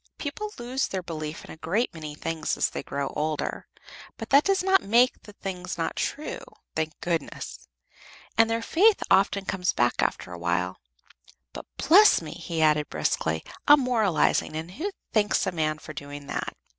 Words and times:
People 0.17 0.51
lose 0.57 0.87
their 0.87 1.03
belief 1.03 1.45
in 1.45 1.51
a 1.51 1.57
great 1.57 1.93
many 1.93 2.15
things 2.15 2.57
as 2.57 2.71
they 2.71 2.81
grow 2.81 3.09
older; 3.09 3.67
but 4.17 4.31
that 4.31 4.43
does 4.43 4.63
not 4.63 4.81
make 4.81 5.21
the 5.21 5.33
things 5.33 5.77
not 5.77 5.95
true, 5.95 6.41
thank 6.75 6.99
goodness! 7.01 7.67
and 8.35 8.49
their 8.49 8.63
faith 8.63 9.03
often 9.11 9.45
comes 9.45 9.73
back 9.73 10.01
after 10.01 10.33
a 10.33 10.39
while. 10.39 10.79
But, 11.53 11.67
bless 11.77 12.19
me!" 12.19 12.31
he 12.33 12.63
added, 12.63 12.89
briskly, 12.89 13.43
"I'm 13.67 13.81
moralizing, 13.81 14.55
and 14.55 14.71
who 14.71 14.89
thanks 15.13 15.45
a 15.45 15.51
man 15.51 15.77
for 15.77 15.93
doing 15.93 16.25
that? 16.25 16.57